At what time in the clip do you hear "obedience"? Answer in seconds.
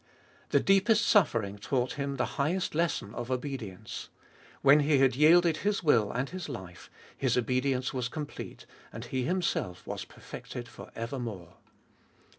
3.29-4.09, 7.37-7.93